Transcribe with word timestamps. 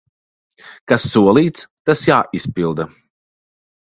Kas 0.91 1.05
solīts, 1.15 1.67
tas 1.89 2.01
jāizpilda. 2.09 2.87